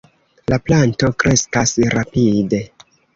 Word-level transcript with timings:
La 0.53 0.57
planto 0.69 1.09
kreskas 1.23 1.75
rapide. 1.97 2.63